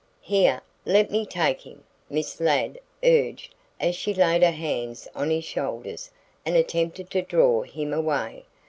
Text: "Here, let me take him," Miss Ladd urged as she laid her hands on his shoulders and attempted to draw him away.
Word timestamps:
"Here, 0.23 0.61
let 0.83 1.11
me 1.11 1.27
take 1.27 1.61
him," 1.61 1.83
Miss 2.09 2.39
Ladd 2.41 2.79
urged 3.03 3.53
as 3.79 3.95
she 3.95 4.15
laid 4.15 4.41
her 4.41 4.49
hands 4.49 5.07
on 5.13 5.29
his 5.29 5.45
shoulders 5.45 6.09
and 6.43 6.55
attempted 6.55 7.11
to 7.11 7.21
draw 7.21 7.61
him 7.61 7.93
away. 7.93 8.45